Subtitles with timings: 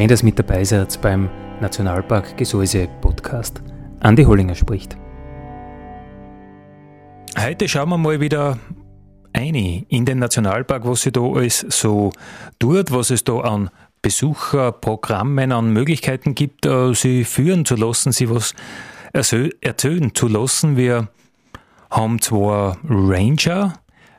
[0.00, 1.28] Schön, dass mit dabei seid beim
[1.60, 3.60] Nationalpark Gesäuse Podcast.
[4.00, 4.96] Andi Hollinger spricht.
[7.38, 8.58] Heute schauen wir mal wieder
[9.34, 12.12] ein in den Nationalpark, was sich da alles so
[12.58, 13.68] tut, was es da an
[14.00, 18.54] Besucherprogrammen, an Möglichkeiten gibt, äh, sie führen zu lassen, sie was
[19.12, 20.78] erzählen zu lassen.
[20.78, 21.08] Wir
[21.90, 23.74] haben zwar Ranger,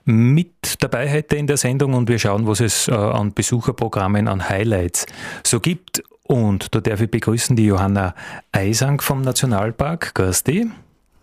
[0.06, 4.48] mit dabei heute in der Sendung und wir schauen, was es äh, an Besucherprogrammen, an
[4.48, 5.06] Highlights
[5.44, 6.04] so gibt.
[6.24, 8.16] Und da darf ich begrüßen die Johanna
[8.52, 10.14] Eisang vom Nationalpark.
[10.16, 10.68] Grüß dich.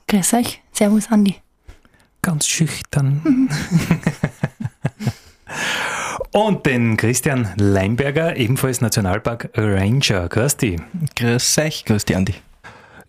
[0.06, 0.62] Grüß euch.
[0.72, 1.36] Servus, Andi.
[2.22, 3.20] Ganz schüchtern.
[3.24, 3.48] Mhm.
[6.32, 10.28] Und den Christian Leinberger, ebenfalls Nationalpark Ranger.
[10.28, 10.80] Grüß dich.
[11.16, 11.84] Grüß euch.
[11.84, 12.34] Grüß dich, Andi.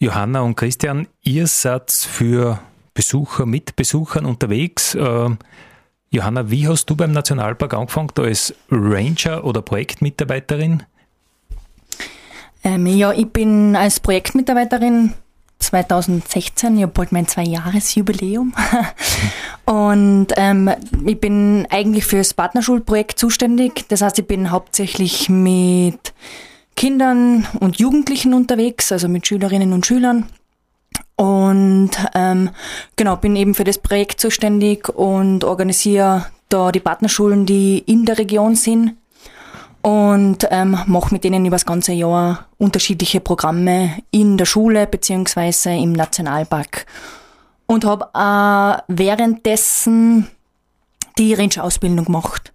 [0.02, 2.60] Johanna und Christian, ihr seid für
[3.00, 4.94] Besucher, mit Besuchern unterwegs.
[4.94, 5.30] Äh,
[6.10, 10.84] Johanna, wie hast du beim Nationalpark angefangen, da als Ranger oder Projektmitarbeiterin?
[12.62, 15.14] Ähm, ja, ich bin als Projektmitarbeiterin
[15.60, 18.54] 2016, ich habe bald mein Zwei-Jahres-Jubiläum.
[19.66, 20.70] Und ähm,
[21.06, 23.86] ich bin eigentlich für das Partnerschulprojekt zuständig.
[23.88, 26.14] Das heißt, ich bin hauptsächlich mit
[26.76, 30.26] Kindern und Jugendlichen unterwegs, also mit Schülerinnen und Schülern.
[31.16, 32.50] Und ähm,
[32.96, 38.18] genau, bin eben für das Projekt zuständig und organisiere da die Partnerschulen, die in der
[38.18, 38.96] Region sind
[39.82, 45.72] und ähm, mache mit denen über das ganze Jahr unterschiedliche Programme in der Schule beziehungsweise
[45.72, 46.86] im Nationalpark.
[47.66, 50.28] Und habe äh, währenddessen
[51.18, 52.54] die Ranger-Ausbildung gemacht,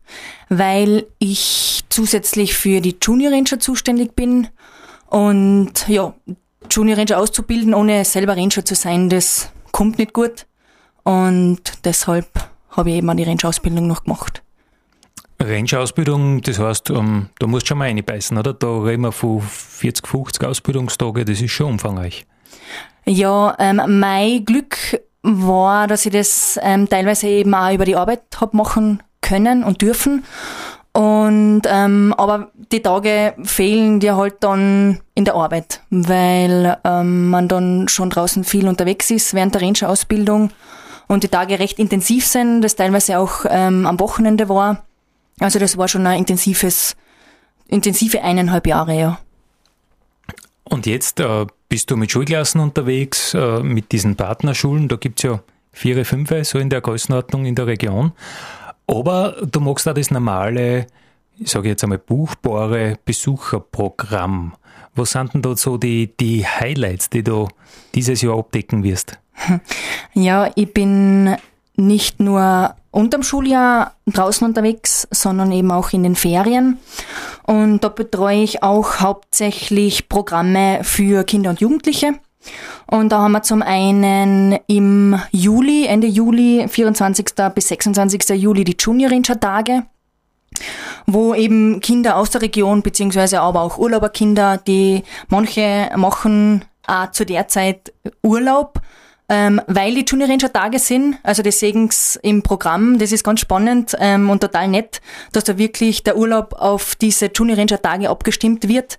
[0.48, 4.48] weil ich zusätzlich für die Junior Ranger zuständig bin.
[5.06, 6.14] Und ja,
[6.70, 10.46] Junior Ranger auszubilden, ohne selber Ranger zu sein, das kommt nicht gut.
[11.02, 12.26] Und deshalb
[12.70, 14.42] habe ich eben auch die Ranger-Ausbildung noch gemacht.
[15.40, 18.54] Ranger-Ausbildung, das heißt, um, ähm, da musst du schon mal reinbeißen, oder?
[18.54, 22.26] Da reden wir von 40, 50 Ausbildungstage, das ist schon umfangreich.
[23.04, 24.76] Ja, ähm, mein Glück
[25.22, 29.82] war, dass ich das ähm, teilweise eben auch über die Arbeit habe machen können und
[29.82, 30.24] dürfen.
[30.94, 37.48] Und ähm, aber die Tage fehlen dir halt dann in der Arbeit, weil ähm, man
[37.48, 40.50] dann schon draußen viel unterwegs ist während der Ranger-Ausbildung
[41.08, 44.84] und die Tage recht intensiv sind, das teilweise auch ähm, am Wochenende war.
[45.40, 46.94] Also das war schon ein intensives,
[47.66, 49.18] intensive eineinhalb Jahre, ja.
[50.62, 55.40] Und jetzt äh, bist du mit Schulklassen unterwegs, äh, mit diesen Partnerschulen, da gibt's ja
[55.72, 58.12] vier, fünf, so in der Größenordnung in der Region.
[58.86, 60.86] Aber du magst auch das normale,
[61.38, 64.54] ich sage jetzt einmal, buchbare Besucherprogramm.
[64.94, 67.48] Was sind denn da so die, die Highlights, die du
[67.94, 69.18] dieses Jahr abdecken wirst?
[70.16, 71.36] Ja, ich bin
[71.76, 76.78] nicht nur unterm Schuljahr draußen unterwegs, sondern eben auch in den Ferien.
[77.42, 82.12] Und da betreue ich auch hauptsächlich Programme für Kinder und Jugendliche.
[82.86, 87.26] Und da haben wir zum einen im Juli, Ende Juli, 24.
[87.54, 88.40] bis 26.
[88.40, 89.84] Juli die Junior Ranger Tage,
[91.06, 97.24] wo eben Kinder aus der Region, beziehungsweise aber auch Urlauberkinder, die manche machen auch zu
[97.24, 97.92] der Zeit
[98.22, 98.80] Urlaub,
[99.30, 101.88] ähm, weil die Junior Ranger Tage sind, also deswegen
[102.22, 105.00] im Programm, das ist ganz spannend ähm, und total nett,
[105.32, 108.98] dass da wirklich der Urlaub auf diese Junior Ranger Tage abgestimmt wird,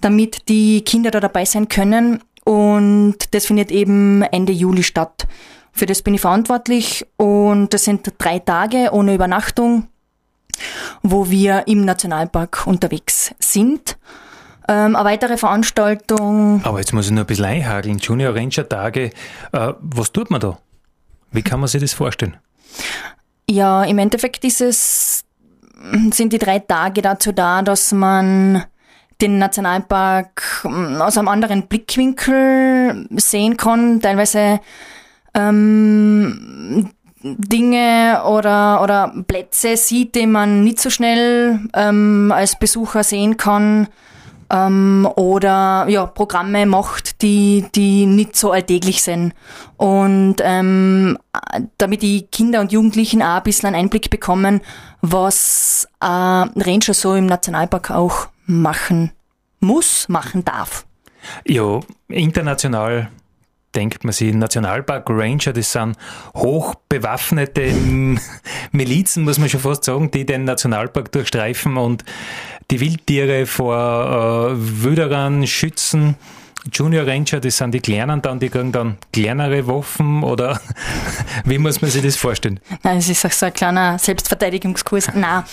[0.00, 5.26] damit die Kinder da dabei sein können und das findet eben Ende Juli statt.
[5.72, 9.88] Für das bin ich verantwortlich und das sind drei Tage ohne Übernachtung,
[11.02, 13.98] wo wir im Nationalpark unterwegs sind.
[14.68, 16.60] Ähm, eine weitere Veranstaltung.
[16.64, 17.98] Aber jetzt muss ich nur ein bisschen einhageln.
[17.98, 19.10] Junior Ranger Tage,
[19.50, 20.56] äh, was tut man da?
[21.32, 22.36] Wie kann man sich das vorstellen?
[23.50, 25.24] Ja, im Endeffekt ist es,
[26.12, 28.64] sind die drei Tage dazu da, dass man
[29.20, 34.60] den Nationalpark hm, aus einem anderen Blickwinkel sehen kann, teilweise
[35.34, 36.90] ähm,
[37.22, 43.88] Dinge oder, oder Plätze sieht, die man nicht so schnell ähm, als Besucher sehen kann.
[44.50, 49.34] ähm, oder ja, Programme macht, die, die nicht so alltäglich sind.
[49.76, 51.18] Und ähm,
[51.78, 54.60] damit die Kinder und Jugendlichen auch ein bisschen einen Einblick bekommen,
[55.00, 59.12] was äh, Ranger so im Nationalpark auch machen
[59.60, 60.86] muss, machen darf.
[61.44, 63.08] Ja, international
[63.76, 65.96] denkt man sich, Nationalpark Ranger, das sind
[66.34, 67.72] hochbewaffnete
[68.72, 72.04] Milizen, muss man schon fast sagen, die den Nationalpark durchstreifen und
[72.70, 76.16] die Wildtiere vor äh, Wüderern schützen.
[76.72, 80.60] Junior Ranger, das sind die Kleinen dann, die kriegen dann kleinere Waffen oder
[81.44, 82.58] wie muss man sich das vorstellen?
[82.82, 85.14] Nein, es ist auch so ein kleiner Selbstverteidigungskurs.
[85.14, 85.44] Nein.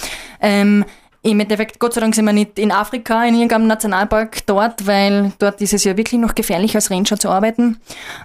[0.42, 0.86] Ähm,
[1.24, 5.32] im Endeffekt, Gott sei Dank sind wir nicht in Afrika, in irgendeinem Nationalpark dort, weil
[5.40, 7.78] dort ist es ja wirklich noch gefährlich, als Ranger zu arbeiten.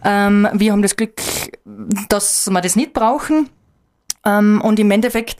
[0.04, 1.20] Ähm, wir haben das Glück,
[2.08, 3.48] dass wir das nicht brauchen.
[4.26, 5.36] Ähm, und im Endeffekt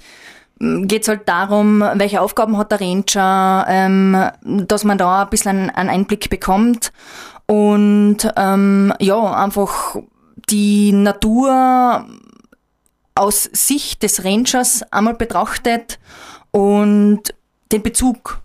[0.61, 4.31] geht es halt darum, welche Aufgaben hat der Ranger, ähm,
[4.67, 6.93] dass man da ein bisschen einen Einblick bekommt
[7.47, 9.97] und ähm, ja, einfach
[10.49, 12.07] die Natur
[13.17, 15.99] aus Sicht des Rangers einmal betrachtet
[16.51, 17.35] und
[17.73, 18.43] den Bezug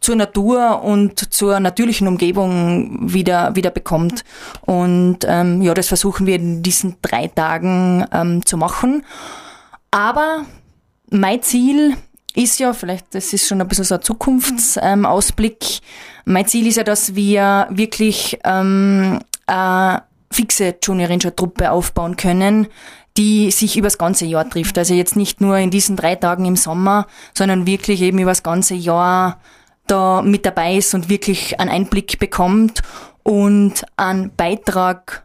[0.00, 4.24] zur Natur und zur natürlichen Umgebung wieder, wieder bekommt.
[4.62, 9.04] Und ähm, ja, das versuchen wir in diesen drei Tagen ähm, zu machen.
[9.90, 10.44] Aber
[11.10, 11.96] mein Ziel
[12.34, 15.80] ist ja, vielleicht das ist schon ein bisschen so ein Zukunftsausblick, ähm,
[16.26, 22.66] mein Ziel ist ja, dass wir wirklich ähm, eine fixe Junior Ranger Truppe aufbauen können,
[23.16, 24.78] die sich übers ganze Jahr trifft.
[24.78, 28.74] Also jetzt nicht nur in diesen drei Tagen im Sommer, sondern wirklich eben übers ganze
[28.74, 29.40] Jahr
[29.86, 32.82] da mit dabei ist und wirklich einen Einblick bekommt
[33.22, 35.24] und einen Beitrag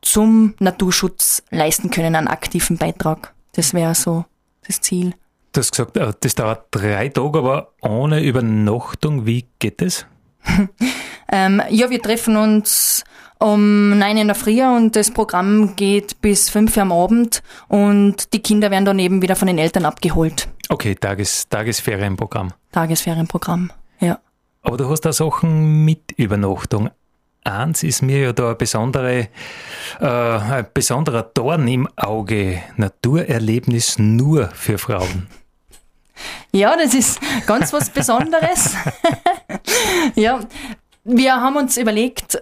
[0.00, 3.34] zum Naturschutz leisten können, einen aktiven Beitrag.
[3.52, 4.24] Das wäre so
[4.66, 5.14] das Ziel.
[5.52, 9.26] Du hast gesagt, äh, das dauert drei Tage, aber ohne Übernachtung.
[9.26, 10.06] Wie geht das?
[11.32, 13.04] ähm, ja, wir treffen uns
[13.42, 18.32] um neun in der Früh und das Programm geht bis fünf Uhr am Abend und
[18.32, 20.48] die Kinder werden dann eben wieder von den Eltern abgeholt.
[20.68, 22.52] Okay, Tages, Tagesferienprogramm.
[22.70, 24.18] Tagesferienprogramm, ja.
[24.62, 26.90] Aber du hast da Sachen mit Übernachtung.
[27.44, 29.28] Eins ist mir ja da eine besondere,
[30.00, 32.62] äh, ein besonderer Dorn im Auge.
[32.76, 35.26] Naturerlebnis nur für Frauen.
[36.52, 38.76] Ja, das ist ganz was Besonderes.
[40.14, 40.38] ja,
[41.02, 42.40] wir haben uns überlegt,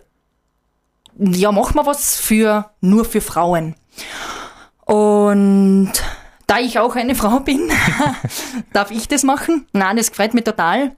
[1.18, 3.74] ja, machen wir was für nur für Frauen.
[4.84, 5.92] Und
[6.46, 7.70] da ich auch eine Frau bin,
[8.72, 9.66] darf ich das machen.
[9.72, 10.96] Nein, das freut mich total,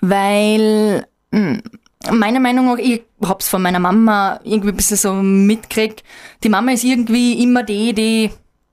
[0.00, 1.62] weil hm,
[2.10, 6.02] meiner Meinung nach, ich hab's von meiner Mama irgendwie ein bisschen so mitgekriegt,
[6.42, 8.30] die Mama ist irgendwie immer die, die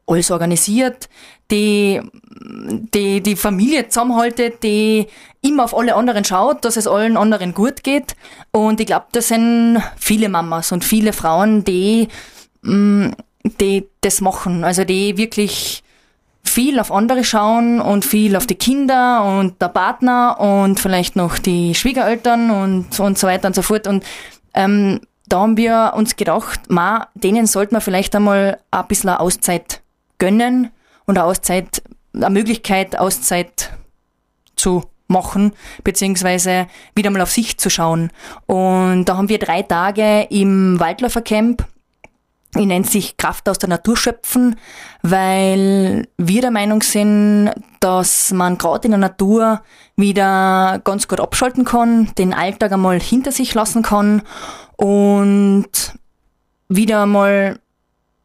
[0.08, 1.10] alles organisiert,
[1.52, 2.02] die,
[2.40, 5.08] die die Familie zusammenhaltet, die
[5.42, 8.16] immer auf alle anderen schaut, dass es allen anderen gut geht.
[8.52, 12.08] Und ich glaube, das sind viele Mamas und viele Frauen, die,
[12.62, 13.10] mm,
[13.60, 14.64] die das machen.
[14.64, 15.84] Also die wirklich
[16.44, 21.38] viel auf andere schauen und viel auf die Kinder und der Partner und vielleicht noch
[21.38, 23.88] die Schwiegereltern und, und so weiter und so fort.
[23.88, 24.04] Und
[24.54, 29.82] ähm, da haben wir uns gedacht, ma, denen sollte man vielleicht einmal ein bisschen Auszeit
[30.20, 30.72] gönnen
[31.06, 31.82] und eine Auszeit,
[32.18, 33.72] eine Möglichkeit, Auszeit
[34.56, 38.12] zu machen, beziehungsweise wieder mal auf sich zu schauen.
[38.46, 41.66] Und da haben wir drei Tage im Waldläufercamp
[42.56, 44.56] ich nennt sich Kraft aus der Natur schöpfen,
[45.02, 49.62] weil wir der Meinung sind, dass man gerade in der Natur
[49.96, 54.22] wieder ganz gut abschalten kann, den Alltag einmal hinter sich lassen kann
[54.76, 55.70] und
[56.70, 57.60] wieder mal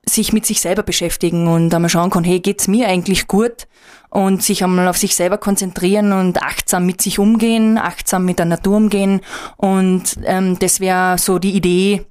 [0.04, 3.66] sich mit sich selber beschäftigen und einmal schauen kann, hey, geht's mir eigentlich gut?
[4.10, 8.46] Und sich einmal auf sich selber konzentrieren und achtsam mit sich umgehen, achtsam mit der
[8.46, 9.22] Natur umgehen.
[9.56, 12.04] Und ähm, das wäre so die Idee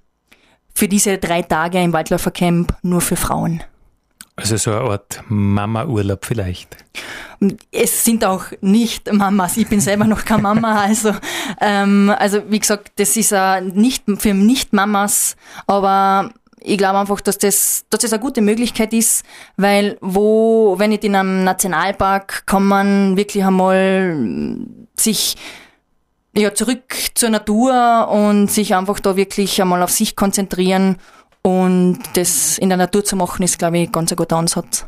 [0.74, 3.62] für diese drei Tage im Waldläufercamp nur für Frauen.
[4.36, 6.75] Also so eine Art Mama-Urlaub vielleicht.
[7.71, 9.57] Es sind auch nicht Mamas.
[9.57, 10.81] Ich bin selber noch keine Mama.
[10.81, 11.13] Also,
[11.60, 15.36] ähm, also wie gesagt, das ist uh, nicht für Nicht-Mamas,
[15.67, 16.31] aber
[16.63, 19.25] ich glaube einfach, dass das, dass das eine gute Möglichkeit ist,
[19.58, 24.58] weil wo, wenn nicht in einem Nationalpark, kann man wirklich einmal
[24.96, 25.36] sich
[26.36, 30.98] ja, zurück zur Natur und sich einfach da wirklich einmal auf sich konzentrieren
[31.41, 34.86] und das in der Natur zu machen, ist, glaube ich, ganz ein guter Ansatz.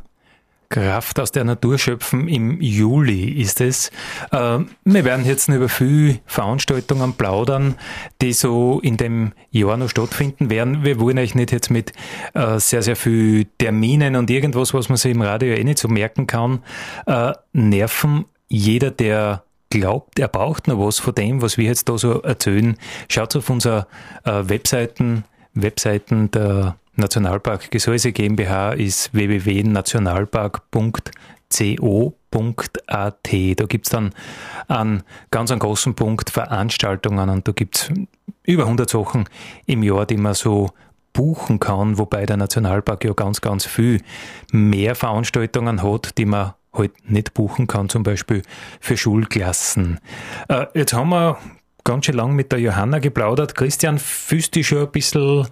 [0.73, 3.91] Kraft aus der Natur schöpfen im Juli ist es.
[4.31, 7.75] Äh, wir werden jetzt über viele Veranstaltungen plaudern,
[8.23, 10.83] die so in dem Jahr noch stattfinden werden.
[10.83, 11.93] Wir wollen euch nicht jetzt mit
[12.33, 15.87] äh, sehr, sehr viel Terminen und irgendwas, was man sich im Radio eh nicht so
[15.87, 16.63] merken kann,
[17.05, 18.25] äh, nerven.
[18.47, 22.77] Jeder, der glaubt, er braucht noch was von dem, was wir jetzt da so erzählen,
[23.09, 23.87] schaut auf unsere
[24.23, 31.13] Webseiten, Webseiten der Nationalpark Gesäuse GmbH ist www.nationalpark.co.at.
[32.87, 34.13] Da gibt es dann
[34.67, 37.89] einen ganz einen großen Punkt Veranstaltungen und da gibt es
[38.43, 39.25] über 100 Sachen
[39.65, 40.69] im Jahr, die man so
[41.13, 44.01] buchen kann, wobei der Nationalpark ja ganz, ganz viel
[44.51, 48.41] mehr Veranstaltungen hat, die man halt nicht buchen kann, zum Beispiel
[48.79, 49.99] für Schulklassen.
[50.47, 51.37] Äh, jetzt haben wir
[51.83, 53.55] ganz schön lang mit der Johanna geplaudert.
[53.55, 55.47] Christian, fühlst du dich schon ein bisschen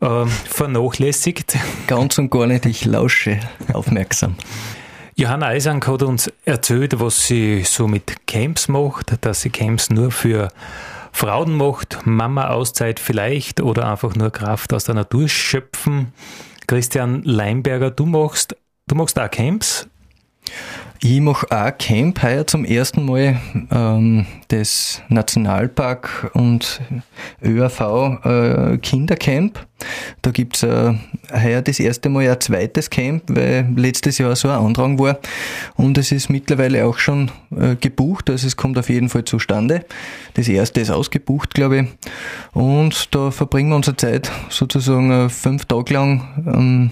[0.00, 1.56] äh, vernachlässigt?
[1.86, 3.40] Ganz und gar nicht, ich lausche
[3.72, 4.36] aufmerksam.
[5.16, 10.10] Johanna Eisank hat uns erzählt, was sie so mit Camps macht, dass sie Camps nur
[10.10, 10.48] für
[11.12, 16.12] Frauen macht, Mama-Auszeit vielleicht oder einfach nur Kraft aus der Natur schöpfen.
[16.66, 18.56] Christian Leimberger, du machst,
[18.88, 19.88] du machst auch Camps.
[21.00, 23.38] Ich mache auch Camp heuer zum ersten Mal
[23.70, 26.80] ähm, das Nationalpark und
[27.42, 29.66] ÖAV äh, Kindercamp.
[30.22, 30.94] Da gibt's äh,
[31.30, 35.18] heuer das erste Mal ein zweites Camp, weil letztes Jahr so ein Andrang war.
[35.74, 39.84] Und es ist mittlerweile auch schon äh, gebucht, also es kommt auf jeden Fall zustande.
[40.34, 41.86] Das erste ist ausgebucht, glaube ich.
[42.52, 46.90] Und da verbringen wir unsere Zeit sozusagen äh, fünf Tage lang am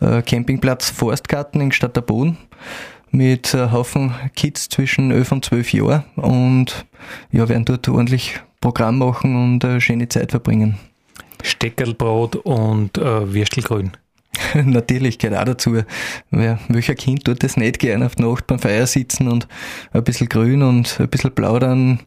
[0.00, 2.38] äh, Campingplatz Forstgarten in Stadt der Boden
[3.10, 6.86] mit einem Haufen Kids zwischen 11 und 12 Jahren und
[7.32, 10.78] ja, werden dort ordentlich Programm machen und eine schöne Zeit verbringen.
[11.42, 13.92] Steckerlbrot und äh, Würstelgrün.
[14.54, 15.82] Natürlich gehört auch dazu.
[16.30, 19.48] Wer, welcher Kind tut das nicht gerne auf die Nacht beim Feier sitzen und
[19.92, 22.00] ein bisschen grün und ein bisschen plaudern,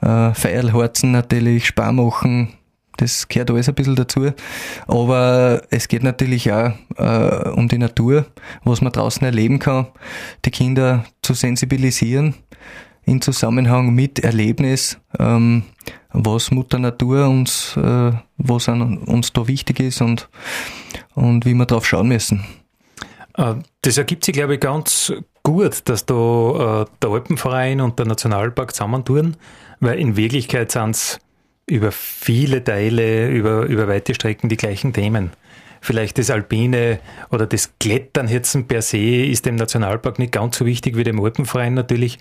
[0.00, 2.54] äh, Feierlharzen natürlich, Spar machen,
[2.98, 4.32] das gehört alles ein bisschen dazu.
[4.86, 8.26] Aber es geht natürlich auch äh, um die Natur,
[8.64, 9.86] was man draußen erleben kann,
[10.44, 12.34] die Kinder zu sensibilisieren
[13.04, 15.62] in Zusammenhang mit Erlebnis, ähm,
[16.12, 20.28] was Mutter Natur uns, äh, was an, uns da wichtig ist und,
[21.14, 22.44] und wie wir drauf schauen müssen.
[23.36, 25.12] Äh, das ergibt sich, glaube ich, ganz
[25.42, 29.36] gut, dass da äh, der Alpenverein und der Nationalpark zusammentun,
[29.80, 31.18] weil in Wirklichkeit sind es
[31.68, 35.30] über viele Teile, über, über weite Strecken die gleichen Themen.
[35.80, 36.98] Vielleicht das Alpine
[37.30, 41.74] oder das Kletternhirzen per se ist dem Nationalpark nicht ganz so wichtig wie dem Alpenverein
[41.74, 42.18] natürlich,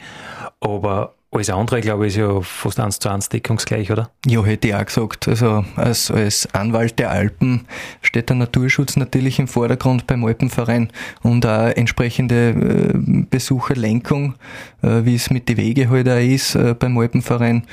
[0.59, 4.09] aber alles andere, glaube ich, ist ja fast eins zu eins deckungsgleich, oder?
[4.25, 5.27] Ja, hätte ich auch gesagt.
[5.27, 7.65] Also als, als Anwalt der Alpen
[8.01, 10.89] steht der Naturschutz natürlich im Vordergrund beim Alpenverein
[11.23, 14.35] und auch entsprechende äh, Besucherlenkung,
[14.81, 17.63] äh, wie es mit den Wege halt auch ist äh, beim Alpenverein.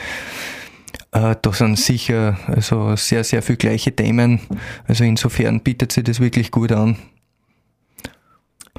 [1.14, 4.40] Äh, da sind sicher also sehr, sehr viele gleiche Themen.
[4.88, 6.96] Also insofern bietet sich das wirklich gut an.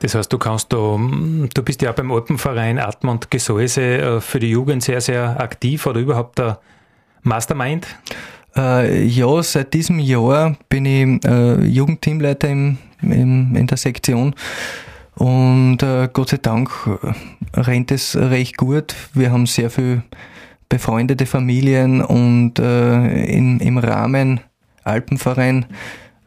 [0.02, 4.40] Das heißt, du kannst da, du bist ja beim Alpenverein Atmen und Gesäuse äh, für
[4.40, 6.60] die Jugend sehr, sehr aktiv oder überhaupt der
[7.24, 7.88] Mastermind?
[8.58, 14.36] Äh, ja, seit diesem Jahr bin ich äh, Jugendteamleiter im, im, in der Sektion.
[15.16, 16.70] Und äh, Gott sei Dank
[17.54, 18.94] rennt es recht gut.
[19.14, 20.04] Wir haben sehr viel
[20.70, 24.40] befreundete Familien und äh, in, im Rahmen
[24.84, 25.66] Alpenverein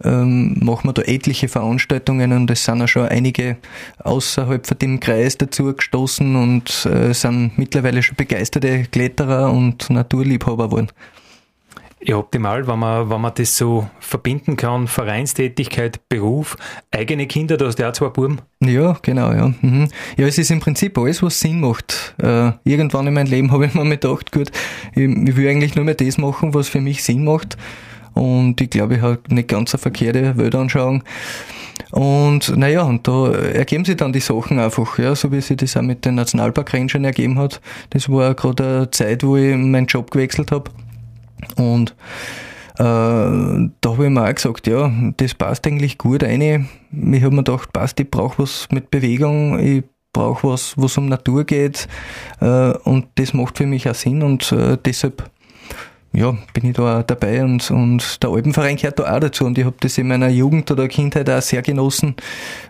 [0.04, 3.56] ähm, machen wir da etliche Veranstaltungen und es sind auch schon einige
[3.98, 10.66] außerhalb von dem Kreis dazu gestoßen und äh, sind mittlerweile schon begeisterte Kletterer und Naturliebhaber
[10.68, 10.88] geworden.
[12.00, 16.56] Ja, optimal, wenn man, wenn man das so verbinden kann, Vereinstätigkeit, Beruf,
[16.92, 18.40] eigene Kinder, du hast ja auch zwei Buben.
[18.60, 19.52] Ja, genau, ja.
[19.60, 19.88] Mhm.
[20.16, 22.14] Ja, es ist im Prinzip alles, was Sinn macht.
[22.22, 24.50] Äh, irgendwann in meinem Leben habe ich mir gedacht, gut,
[24.94, 27.56] ich, ich will eigentlich nur mehr das machen, was für mich Sinn macht.
[28.14, 31.02] Und ich glaube, ich habe nicht ganz eine verkehrte Weltanschauung.
[31.90, 35.76] Und naja, und da ergeben sich dann die Sachen einfach, ja, so wie sich das
[35.76, 37.60] auch mit den Nationalparkrangern ergeben hat.
[37.90, 40.70] Das war gerade eine Zeit, wo ich meinen Job gewechselt habe.
[41.56, 41.94] Und
[42.78, 46.68] äh, da habe ich mir auch gesagt, ja, das passt eigentlich gut rein.
[46.92, 51.06] Ich habe mir gedacht, passt, ich brauche was mit Bewegung, ich brauche was, was um
[51.06, 51.88] Natur geht
[52.40, 55.30] äh, und das macht für mich auch Sinn und äh, deshalb
[56.18, 59.56] ja, bin ich da auch dabei und, und der Alpenverein gehört da auch dazu und
[59.56, 62.16] ich habe das in meiner Jugend oder Kindheit auch sehr genossen,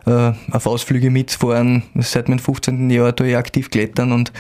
[0.07, 1.83] äh, auf Ausflüge mitzufahren.
[1.95, 2.91] Seit meinem 15.
[2.91, 4.33] Jahr tue ich aktiv klettern und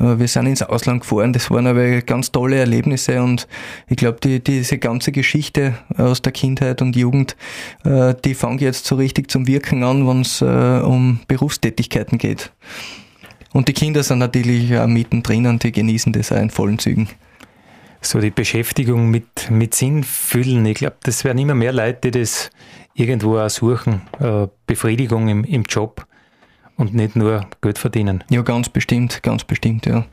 [0.00, 1.32] äh, wir sind ins Ausland gefahren.
[1.32, 3.46] Das waren aber ganz tolle Erlebnisse und
[3.88, 7.36] ich glaube, die, diese ganze Geschichte aus der Kindheit und Jugend,
[7.84, 12.50] äh, die fängt jetzt so richtig zum Wirken an, wenn es äh, um Berufstätigkeiten geht.
[13.52, 17.08] Und die Kinder sind natürlich auch mittendrin und die genießen das auch in vollen Zügen
[18.00, 20.64] so die Beschäftigung mit, mit Sinn füllen.
[20.66, 22.50] Ich glaube, das werden immer mehr Leute, die das
[22.94, 26.06] irgendwo auch suchen, äh, Befriedigung im, im Job.
[26.76, 28.24] und nicht nur Geld verdienen.
[28.30, 30.06] Ja, ganz bestimmt, ganz bestimmt, ja.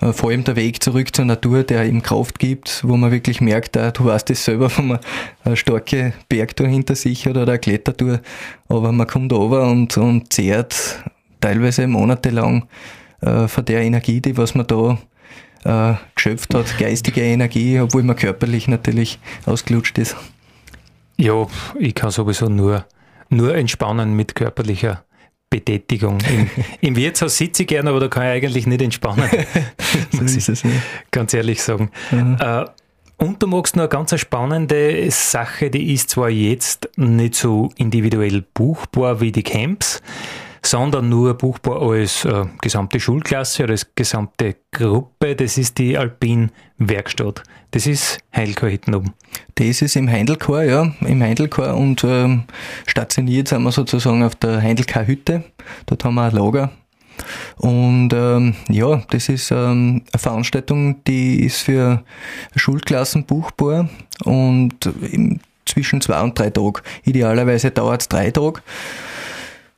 [0.00, 3.40] Äh, vor allem der Weg zurück zur Natur, der ihm Kraft gibt, wo man wirklich
[3.40, 5.00] merkt, äh, du weißt es selber, wenn man
[5.44, 8.20] eine starke Bergtour hinter sich hat oder eine Klettertour,
[8.68, 11.02] aber man kommt over und, und zehrt
[11.40, 12.68] teilweise monatelang
[13.20, 14.98] äh, von der Energie, die was man da
[15.64, 20.16] äh, geschöpft hat, geistige Energie, obwohl man körperlich natürlich ausgelutscht ist.
[21.16, 21.46] Ja,
[21.78, 22.84] ich kann sowieso nur,
[23.28, 25.04] nur entspannen mit körperlicher
[25.50, 26.18] Betätigung.
[26.20, 29.28] Im, Im Wirtshaus sitze ich gerne, aber da kann ich eigentlich nicht entspannen.
[30.10, 30.70] so ist es, ja.
[31.10, 31.90] Ganz ehrlich sagen.
[32.10, 32.36] Mhm.
[32.40, 32.64] Äh,
[33.16, 38.42] und du magst noch eine ganz spannende Sache, die ist zwar jetzt nicht so individuell
[38.54, 40.02] buchbar wie die Camps,
[40.66, 45.36] sondern nur buchbar als äh, gesamte Schulklasse oder als gesamte Gruppe.
[45.36, 47.42] Das ist die Alpin Werkstatt.
[47.70, 49.14] Das ist Heidelchor hinten oben.
[49.56, 52.44] Das ist im Heidelchor, ja, im Heidelchor und ähm,
[52.86, 55.44] stationiert sind wir sozusagen auf der Heidelchor Hütte.
[55.86, 56.70] Dort haben wir ein Lager.
[57.58, 62.02] Und ähm, ja, das ist ähm, eine Veranstaltung, die ist für
[62.56, 63.88] Schulklassen buchbar
[64.24, 64.90] und
[65.64, 66.82] zwischen zwei und drei Tagen.
[67.04, 68.60] Idealerweise dauert es drei Tage.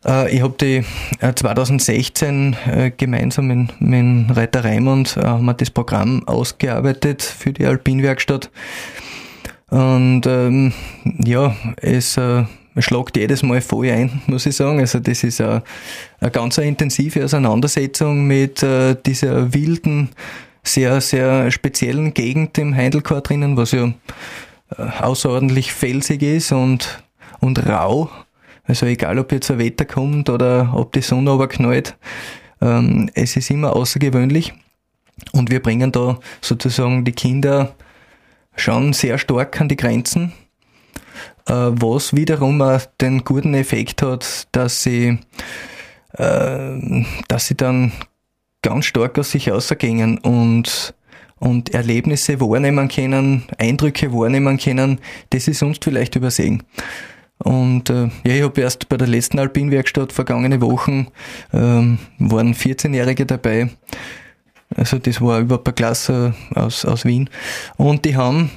[0.06, 0.84] Äh, ich habe die
[1.20, 7.66] 2016 äh, äh, gemeinsam mit, mit Reiter Raimund haben wir das Programm ausgearbeitet für die
[7.66, 8.50] Alpinwerkstatt.
[9.68, 10.72] Und ähm,
[11.24, 12.44] ja, es äh,
[12.78, 14.78] schlagt jedes Mal voll ein, muss ich sagen.
[14.78, 15.62] Also das ist eine,
[16.20, 20.10] eine ganz intensive Auseinandersetzung mit äh, dieser wilden,
[20.62, 23.92] sehr, sehr speziellen Gegend im Heidelchor drinnen, was ja
[24.76, 27.02] äh, außerordentlich felsig ist und,
[27.40, 28.10] und rau.
[28.66, 31.96] Also egal, ob jetzt ein Wetter kommt oder ob die Sonne aber knallt,
[32.60, 34.52] ähm, es ist immer außergewöhnlich.
[35.32, 37.74] Und wir bringen da sozusagen die Kinder
[38.56, 40.32] schon sehr stark an die Grenzen,
[41.46, 45.18] äh, was wiederum auch den guten Effekt hat, dass sie,
[46.12, 47.92] äh, dass sie dann
[48.62, 50.94] ganz stark aus sich rausgehen und
[51.38, 56.62] und Erlebnisse wahrnehmen können, Eindrücke wahrnehmen können, das ist sonst vielleicht übersehen.
[57.38, 61.08] Und äh, ja, ich habe erst bei der letzten Alpinwerkstatt vergangene Wochen
[61.52, 63.70] ähm, waren 14-Jährige dabei.
[64.74, 67.30] Also das war überhaupt eine Klasse aus, aus Wien.
[67.76, 68.50] Und die haben,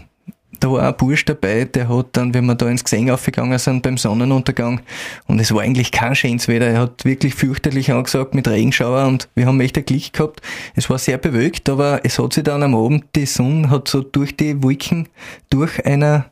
[0.59, 3.83] da war ein Bursch dabei, der hat dann, wenn wir da ins Gesang aufgegangen sind
[3.83, 4.81] beim Sonnenuntergang,
[5.27, 9.29] und es war eigentlich kein schönes Wetter, er hat wirklich fürchterlich angesagt mit Regenschauer und
[9.35, 10.41] wir haben echt ein Glück gehabt.
[10.75, 14.01] Es war sehr bewölkt, aber es hat sich dann am Abend, die Sonne hat so
[14.01, 15.07] durch die Wolken,
[15.49, 16.25] durch einer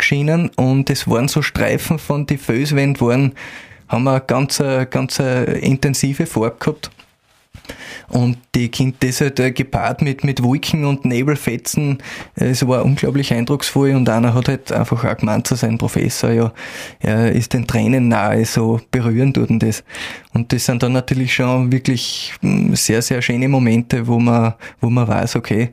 [0.00, 3.32] geschienen und es waren so Streifen von die Felswände waren,
[3.88, 6.90] haben wir ganz, ganz intensive Farbe gehabt.
[8.08, 11.98] Und die Kind das halt äh, gepaart mit, mit Wolken und Nebelfetzen,
[12.34, 16.52] es war unglaublich eindrucksvoll und einer hat halt einfach auch gemeint zu sein Professor, ja,
[16.98, 19.84] er ist den Tränen nahe, so berührend tut das.
[20.32, 24.90] Und das sind dann natürlich schon wirklich hm, sehr, sehr schöne Momente, wo man, wo
[24.90, 25.70] man weiß, okay,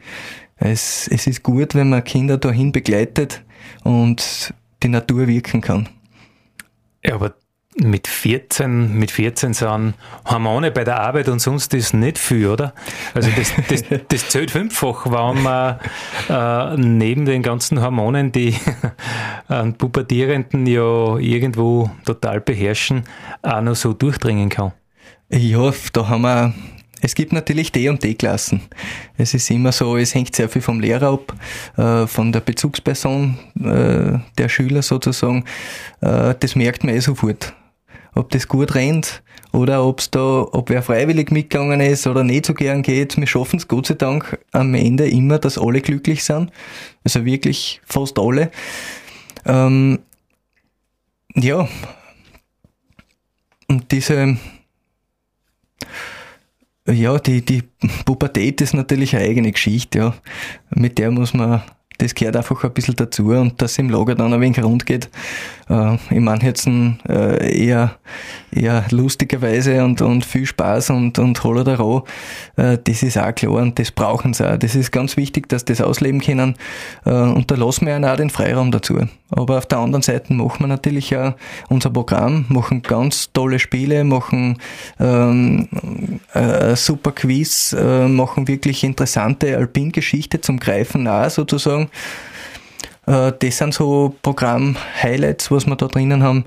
[0.57, 3.41] es, es ist gut, wenn man Kinder dahin begleitet,
[3.83, 5.89] und die Natur wirken kann.
[7.03, 7.35] Ja, aber
[7.79, 9.93] mit 14, mit 14 sind
[10.25, 12.73] Hormone bei der Arbeit und sonst ist nicht viel, oder?
[13.13, 15.79] Also das, das, das zählt fünffach, warum man
[16.27, 18.55] äh, neben den ganzen Hormonen, die
[19.47, 23.03] einen Pubertierenden ja irgendwo total beherrschen,
[23.43, 24.71] auch noch so durchdringen kann.
[25.29, 26.53] Ja, da haben wir
[27.01, 28.61] es gibt natürlich D- und D-Klassen.
[29.17, 31.33] Es ist immer so, es hängt sehr viel vom Lehrer ab,
[31.77, 35.45] äh, von der Bezugsperson äh, der Schüler sozusagen.
[36.01, 37.53] Äh, das merkt man eh sofort.
[38.15, 42.53] Ob das gut rennt oder ob's da, ob wer freiwillig mitgegangen ist oder nicht so
[42.53, 43.15] gern geht.
[43.17, 46.51] Wir schaffen es Gott sei Dank am Ende immer, dass alle glücklich sind.
[47.03, 48.51] Also wirklich fast alle.
[49.45, 49.99] Ähm,
[51.35, 51.67] ja.
[53.67, 54.37] Und diese
[56.87, 57.63] ja, die, die
[58.05, 60.15] Pubertät ist natürlich eine eigene Geschichte, ja.
[60.69, 61.61] Mit der muss man
[61.97, 65.09] das gehört einfach ein bisschen dazu und dass im Lager dann ein wenig rund geht.
[65.69, 67.95] Äh, meine jetzt äh, eher,
[68.51, 72.05] eher lustigerweise und, und viel Spaß und, und Holodero,
[72.55, 74.57] äh, das ist auch klar und das brauchen sie auch.
[74.57, 76.55] Das ist ganz wichtig, dass das ausleben können
[77.05, 78.99] äh, und da lassen wir ja auch den Freiraum dazu.
[79.29, 81.33] Aber auf der anderen Seite machen wir natürlich auch
[81.67, 84.57] unser Programm, machen ganz tolle Spiele, machen
[84.99, 85.67] ähm,
[86.33, 91.86] äh, super Quiz, äh, machen wirklich interessante Alpin-Geschichte zum Greifen nah sozusagen
[93.07, 96.45] äh, das sind so Programm-Highlights, was wir da drinnen haben.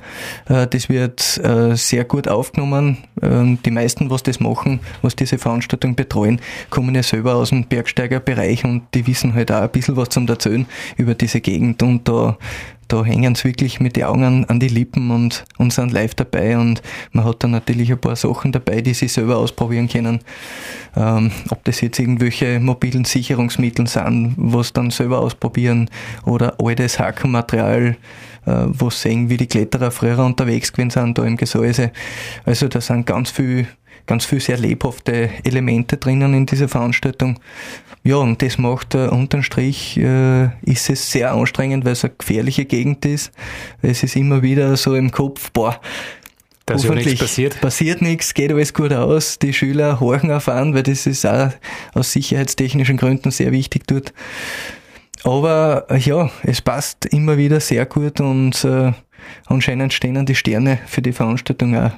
[0.48, 2.98] Äh, das wird äh, sehr gut aufgenommen.
[3.22, 7.64] Ähm, die meisten, was das machen, was diese Veranstaltung betreuen, kommen ja selber aus dem
[7.64, 12.06] Bergsteigerbereich und die wissen halt auch ein bisschen was zum Erzählen über diese Gegend und
[12.06, 12.36] da
[12.92, 16.14] da hängen sie wirklich mit den Augen an, an, die Lippen und, und sind live
[16.14, 20.20] dabei und man hat dann natürlich ein paar Sachen dabei, die sie selber ausprobieren können.
[20.96, 25.88] Ähm, ob das jetzt irgendwelche mobilen Sicherungsmittel sind, was dann selber ausprobieren
[26.26, 27.96] oder altes Hackenmaterial,
[28.46, 31.92] äh, wo sehen, wie die Kletterer früher unterwegs gewesen sind, da im Gesäuse.
[32.44, 33.68] Also da sind ganz viel
[34.06, 37.38] ganz viel sehr lebhafte Elemente drinnen in dieser Veranstaltung.
[38.02, 42.14] Ja, und das macht äh, unterm Strich, äh, ist es sehr anstrengend, weil es eine
[42.16, 43.30] gefährliche Gegend ist.
[43.82, 45.78] Es ist immer wieder so im Kopf, boah,
[46.64, 47.60] dass hoffentlich passiert.
[47.60, 49.38] passiert nichts, geht alles gut aus.
[49.38, 51.50] Die Schüler horchen auf an, weil das ist auch
[51.92, 54.14] aus sicherheitstechnischen Gründen sehr wichtig dort.
[55.24, 58.92] Aber äh, ja, es passt immer wieder sehr gut und äh,
[59.46, 61.92] anscheinend stehen die Sterne für die Veranstaltung auch,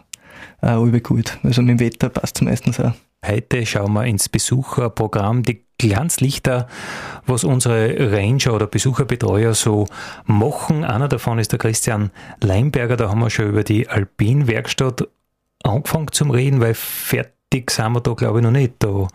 [0.61, 1.39] auch gut.
[1.45, 2.93] Also mit dem Wetter passt es meistens auch.
[3.25, 5.45] Heute schauen wir ins Besucherprogramm.
[5.45, 6.69] Die Glanzlichter,
[7.27, 9.87] was unsere Ranger oder Besucherbetreuer so
[10.27, 10.85] machen.
[10.85, 12.97] Einer davon ist der Christian Leimberger.
[12.97, 15.09] Da haben wir schon über die Alpin-Werkstatt
[15.65, 18.75] angefangen zum Reden, weil fertig sind wir da, glaube ich, noch nicht.
[18.79, 19.09] Da,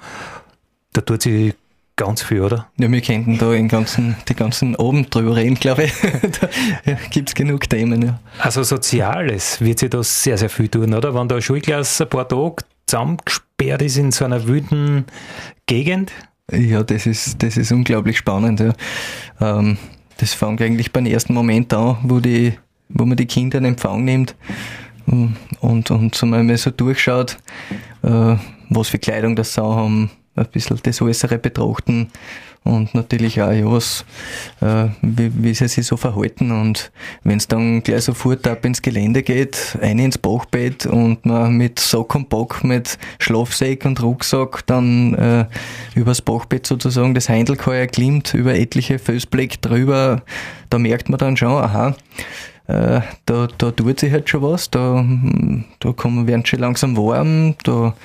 [0.92, 1.54] da tut sich
[1.96, 2.68] ganz viel, oder?
[2.78, 5.94] Ja, wir könnten da den ganzen, die ganzen Abend drüber reden, glaube ich.
[6.86, 8.20] da gibt es genug Themen, ja.
[8.40, 11.16] Also Soziales wird sich da sehr, sehr viel tun, oder?
[11.16, 15.06] Wenn da eine Schulklasse ein paar Tage zusammengesperrt ist in so einer wüden
[15.66, 16.12] Gegend,
[16.52, 18.60] ja, das ist, das ist unglaublich spannend.
[18.60, 18.74] Ja.
[19.42, 19.78] Ähm,
[20.18, 22.54] das fängt eigentlich beim ersten Moment an, wo, die,
[22.90, 24.36] wo man die Kinder in Empfang nimmt
[25.62, 27.38] und, und so mal so durchschaut,
[28.04, 28.36] äh,
[28.70, 32.10] was für Kleidung das sie haben, ein bisschen das Äußere betrachten
[32.68, 34.06] und natürlich auch, ja, was,
[34.62, 36.52] äh, wie, wie sie sich so verhalten.
[36.52, 36.92] Und
[37.24, 41.80] wenn es dann gleich sofort ab ins Gelände geht, ein ins Bachbett und man mit
[41.80, 45.46] Sack und Bock, mit Schlafsäck und Rucksack dann äh,
[45.96, 50.24] übers Bachbett sozusagen das Heindelkeuer klimmt, über etliche Felsblöcke drüber,
[50.70, 51.96] da merkt man dann schon, aha,
[52.68, 55.06] äh, da, da tut sich halt schon was, da,
[55.80, 57.96] da kommen, werden schon langsam warm, da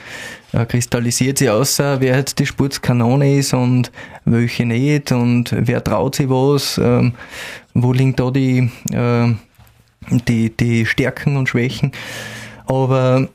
[0.52, 3.90] äh, kristallisiert sich aus, wer jetzt die Spurzkanone ist und
[4.24, 7.14] welche nicht und wer traut sich was, ähm,
[7.74, 9.34] wo liegen da die, äh,
[10.28, 11.90] die, die Stärken und Schwächen.
[12.66, 13.28] Aber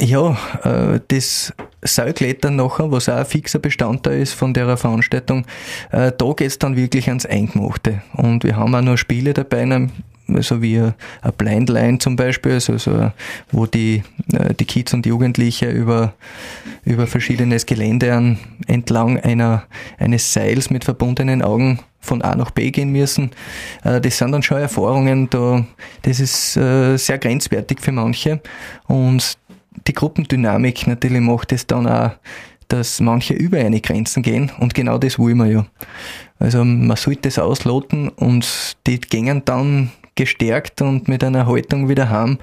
[0.00, 5.44] ja, äh, das Seilklettern nachher, was auch ein fixer Bestandteil ist von der Veranstaltung,
[5.90, 8.02] äh, da geht's dann wirklich ans Eingemachte.
[8.14, 9.88] Und wir haben auch noch Spiele dabei,
[10.32, 10.94] also wie ein
[11.36, 13.12] Blindline zum Beispiel, also so,
[13.50, 16.14] wo die, äh, die Kids und Jugendliche über,
[16.84, 19.64] über verschiedenes Gelände an, entlang einer,
[19.98, 23.30] eines Seils mit verbundenen Augen von A nach B gehen müssen.
[23.84, 25.64] Äh, das sind dann schon Erfahrungen, da,
[26.02, 28.40] das ist äh, sehr grenzwertig für manche
[28.86, 29.38] und
[29.86, 32.10] die Gruppendynamik natürlich macht es dann auch,
[32.68, 35.66] dass manche über eine Grenzen gehen und genau das wollen wir ja.
[36.38, 42.10] Also man sollte es ausloten und die gehen dann gestärkt und mit einer Haltung wieder
[42.10, 42.38] heim.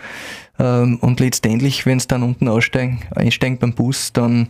[0.57, 4.49] Ähm, und letztendlich, wenn es dann unten aussteigen, einsteigen beim Bus, dann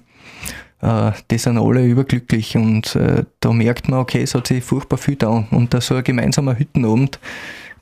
[0.82, 4.98] äh, die sind alle überglücklich und äh, da merkt man, okay, es hat sich furchtbar
[4.98, 7.20] viel da und da so ein gemeinsamer Hüttenabend,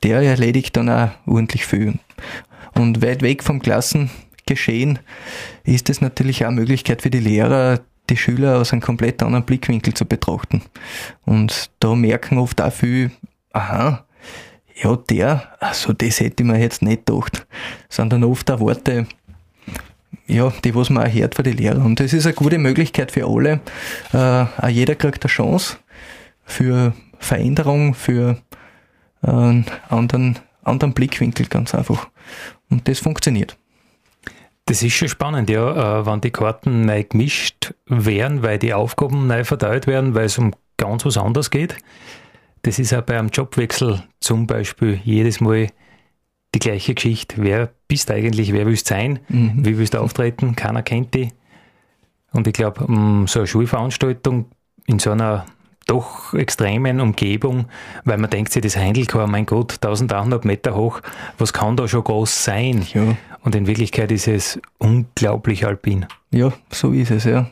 [0.02, 1.94] der erledigt dann auch ordentlich viel.
[2.74, 4.98] Und weit weg vom Klassengeschehen
[5.64, 9.44] ist es natürlich auch eine Möglichkeit für die Lehrer, die Schüler aus einem komplett anderen
[9.44, 10.62] Blickwinkel zu betrachten.
[11.26, 13.10] Und da merken oft auch viel,
[13.52, 14.06] aha,
[14.74, 17.46] ja, der, also das hätte ich mir jetzt nicht gedacht,
[17.88, 19.06] sondern oft auch Worte,
[20.26, 21.82] ja, die, was man auch hört von den Lehrern.
[21.82, 23.60] Und das ist eine gute Möglichkeit für alle.
[24.12, 25.76] Äh, auch jeder kriegt eine Chance
[26.44, 28.38] für Veränderung, für
[29.22, 32.08] einen anderen, anderen Blickwinkel ganz einfach.
[32.70, 33.56] Und das funktioniert.
[34.66, 39.26] Das ist schon spannend, ja, äh, wenn die Karten neu gemischt werden, weil die Aufgaben
[39.26, 41.76] neu verteilt werden, weil es um ganz was anderes geht.
[42.64, 45.68] Das ist auch bei einem Jobwechsel zum Beispiel jedes Mal
[46.54, 47.36] die gleiche Geschichte.
[47.38, 48.54] Wer bist du eigentlich?
[48.54, 49.20] Wer willst du sein?
[49.28, 49.66] Mhm.
[49.66, 50.56] Wie willst du auftreten?
[50.56, 51.30] Keiner kennt dich.
[52.32, 54.46] Und ich glaube, mm, so eine Schulveranstaltung
[54.86, 55.44] in so einer
[55.86, 57.66] doch extremen Umgebung,
[58.04, 61.02] weil man denkt sich, das Heindelchor, mein Gott, 1800 Meter hoch,
[61.36, 62.86] was kann da schon groß sein?
[62.94, 63.14] Ja.
[63.42, 66.06] Und in Wirklichkeit ist es unglaublich alpin.
[66.30, 67.50] Ja, so ist es, ja.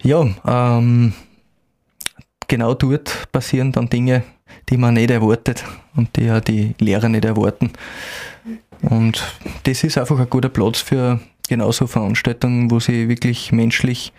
[0.00, 1.12] Ja, ähm,
[2.48, 4.22] genau dort passieren dann Dinge,
[4.68, 5.64] die man nicht erwartet
[5.96, 7.72] und die ja die Lehrer nicht erwarten.
[8.82, 9.22] Und
[9.64, 14.12] das ist einfach ein guter Platz für genauso Veranstaltungen, wo sie wirklich menschlich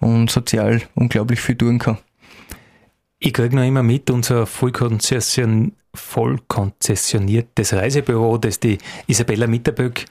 [0.00, 1.98] und sozial unglaublich viel tun kann.
[3.18, 10.06] Ich kriege noch immer mit, unser vollkonzession, vollkonzessioniertes Reisebüro, das die Isabella Mitterböck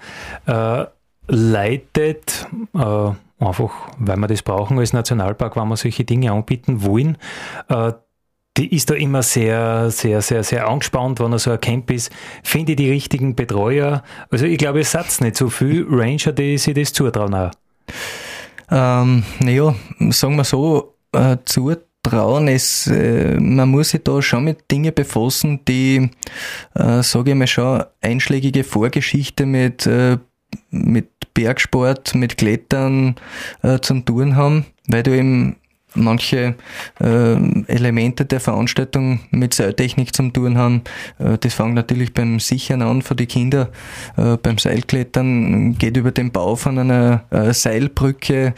[0.46, 0.86] äh,
[1.28, 7.18] leitet, äh, Einfach, weil wir das brauchen als Nationalpark, wenn wir solche Dinge anbieten wollen.
[7.70, 7.94] Äh,
[8.58, 12.12] die ist da immer sehr, sehr, sehr, sehr angespannt, wenn er so ein Camp ist.
[12.44, 14.04] Finde die richtigen Betreuer.
[14.30, 17.52] Also ich glaube, es hat nicht so viel Ranger, die sich das zutrauen auch.
[18.70, 19.74] Ähm, naja,
[20.10, 25.62] sagen wir so, äh, zutrauen ist, äh, man muss sich da schon mit Dingen befassen,
[25.68, 26.12] die,
[26.76, 30.18] äh, sage ich mal schon, einschlägige Vorgeschichte mit, äh,
[30.70, 33.16] mit Bergsport, mit Klettern
[33.64, 35.56] äh, zum Tun haben, weil du eben
[35.94, 36.56] manche
[37.00, 40.84] äh, Elemente der Veranstaltung mit Seiltechnik zum Tun haben.
[41.20, 43.70] Äh, das fängt natürlich beim Sichern an für die Kinder,
[44.18, 48.54] äh, beim Seilklettern, geht über den Bau von einer äh, Seilbrücke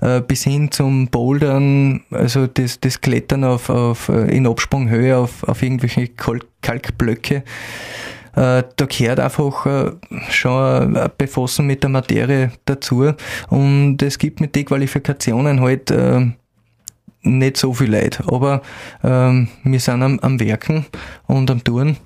[0.00, 5.44] äh, bis hin zum Bouldern, also das, das Klettern auf, auf, äh, in Absprunghöhe auf,
[5.44, 7.42] auf irgendwelche Kalk Kalkblöcke.
[8.34, 9.90] Äh, da gehört einfach äh,
[10.30, 13.12] schon ein Befassen mit der Materie dazu
[13.48, 16.26] und es gibt mit den Qualifikationen halt äh,
[17.22, 18.62] nicht so viel Leid, aber
[19.04, 20.86] ähm, wir sind am, am Werken
[21.26, 21.96] und am Touren.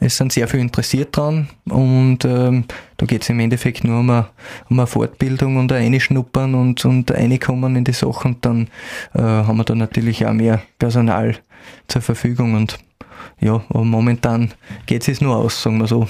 [0.00, 2.64] Es sind sehr viel interessiert dran und ähm,
[2.96, 4.26] da geht es im Endeffekt nur um eine,
[4.70, 8.34] um eine Fortbildung und ein Einschnuppern und, und Reinkommen in die Sachen.
[8.34, 8.68] Und dann
[9.14, 11.36] äh, haben wir da natürlich auch mehr Personal
[11.86, 12.78] zur Verfügung und
[13.40, 14.52] ja, aber momentan
[14.86, 16.08] geht es nur aus, sagen wir so.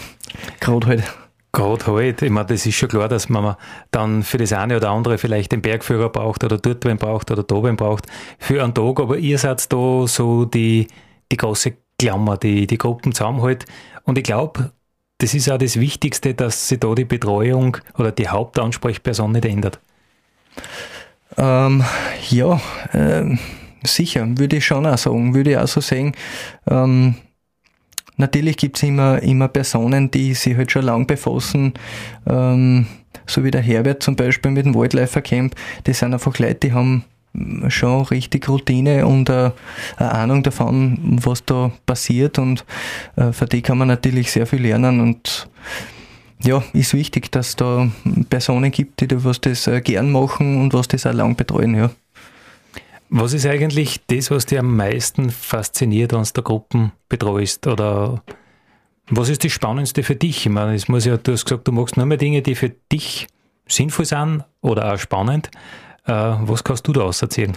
[0.60, 1.04] Gerade halt.
[1.52, 3.54] Gerade halt, ich meine, das ist schon klar, dass man
[3.92, 7.44] dann für das eine oder andere vielleicht den Bergführer braucht oder dort wen braucht oder
[7.44, 8.06] da wen braucht
[8.40, 10.88] für einen Tag, aber ihr seid da so die,
[11.30, 13.66] die große Klammer, die die Gruppen zusammenhält.
[14.02, 14.72] Und ich glaube,
[15.18, 19.78] das ist auch das Wichtigste, dass sich da die Betreuung oder die Hauptansprechperson nicht ändert.
[21.36, 21.84] Ähm,
[22.30, 22.60] ja,
[22.92, 23.36] äh,
[23.84, 26.12] sicher, würde ich schon auch sagen, würde ich auch so sehen.
[26.68, 27.16] Ähm,
[28.16, 31.74] Natürlich gibt's immer, immer Personen, die sich halt schon lang befassen,
[32.28, 32.86] ähm,
[33.26, 35.56] so wie der Herbert zum Beispiel mit dem Wildlifer Camp.
[35.84, 37.04] Das sind einfach Leute, die haben
[37.68, 39.50] schon richtig Routine und äh,
[39.96, 42.64] eine Ahnung davon, was da passiert und
[43.16, 45.48] äh, für die kann man natürlich sehr viel lernen und
[46.44, 47.90] ja, ist wichtig, dass da
[48.30, 51.74] Personen gibt, die da was das äh, gern machen und was das auch lang betreuen,
[51.74, 51.90] ja.
[53.16, 57.64] Was ist eigentlich das, was dir am meisten fasziniert, wenn du Gruppen betreust?
[57.68, 58.24] Oder
[59.08, 60.46] was ist das Spannendste für dich?
[60.46, 62.70] Ich meine, es muss ja, du hast gesagt, du machst nur mehr Dinge, die für
[62.90, 63.28] dich
[63.68, 65.52] sinnvoll sind oder auch spannend.
[66.06, 67.56] Äh, was kannst du da auserzählen?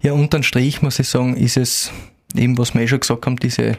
[0.00, 1.92] Ja, unterm Strich muss ich sagen, ist es
[2.34, 3.76] eben, was wir eh schon gesagt haben, diese,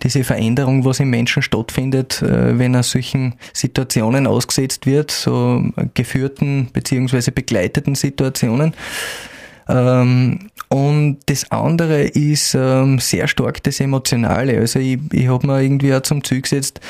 [0.00, 5.60] diese Veränderung, was im Menschen stattfindet, äh, wenn er solchen Situationen ausgesetzt wird, so
[5.94, 8.74] geführten beziehungsweise begleiteten Situationen.
[9.68, 14.58] Ähm, und das andere ist ähm, sehr stark das Emotionale.
[14.58, 16.80] Also ich, ich habe mir irgendwie auch zum Ziel gesetzt,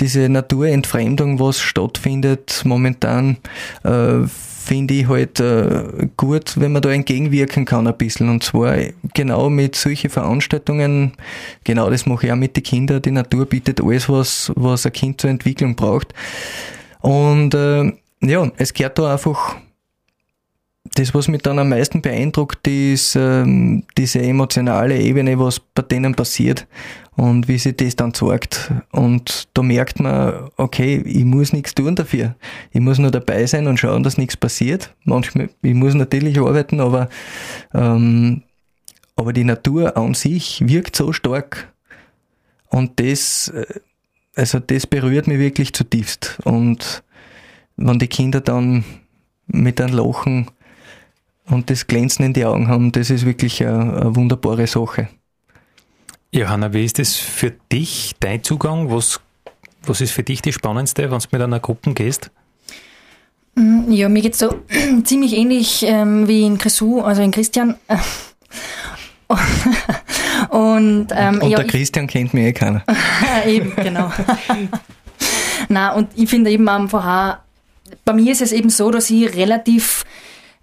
[0.00, 3.36] diese Naturentfremdung, was stattfindet momentan,
[3.84, 8.28] äh, finde ich halt äh, gut, wenn man da entgegenwirken kann ein bisschen.
[8.28, 8.76] Und zwar
[9.14, 11.12] genau mit solchen Veranstaltungen,
[11.64, 13.02] genau das mache ich auch mit den Kindern.
[13.02, 16.14] Die Natur bietet alles, was, was ein Kind zur Entwicklung braucht.
[17.00, 19.56] Und äh, ja, es gehört da einfach
[20.94, 26.14] das, was mich dann am meisten beeindruckt, ist ähm, diese emotionale Ebene, was bei denen
[26.14, 26.66] passiert
[27.16, 28.72] und wie sich das dann zeigt.
[28.90, 32.34] Und da merkt man, okay, ich muss nichts tun dafür.
[32.72, 34.94] Ich muss nur dabei sein und schauen, dass nichts passiert.
[35.04, 37.08] Manchmal, ich muss natürlich arbeiten, aber,
[37.72, 38.42] ähm,
[39.16, 41.72] aber die Natur an sich wirkt so stark
[42.70, 43.66] und das, äh,
[44.34, 46.38] also das berührt mich wirklich zutiefst.
[46.44, 47.02] Und
[47.76, 48.84] wenn die Kinder dann
[49.46, 50.50] mit einem Lachen
[51.50, 55.08] und das Glänzen in die Augen haben, das ist wirklich eine, eine wunderbare Sache.
[56.32, 58.90] Johanna, wie ist das für dich, dein Zugang?
[58.90, 59.20] Was,
[59.82, 62.30] was ist für dich das Spannendste, wenn du mit einer Gruppe gehst?
[63.56, 64.62] Mm, ja, mir geht es so
[65.04, 67.74] ziemlich ähnlich ähm, wie in Chrisou, also in Christian.
[70.50, 72.84] und, ähm, und ja, der Christian ich, kennt mich eh keiner.
[73.46, 74.12] eben, genau.
[75.68, 77.38] Na und ich finde eben einfach,
[78.04, 80.04] bei mir ist es eben so, dass ich relativ